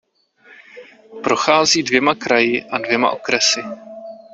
Prochází 1.23 1.83
dvěma 1.83 2.15
kraji 2.15 2.63
a 2.63 2.77
dvěma 2.77 3.11
okresy. 3.11 3.61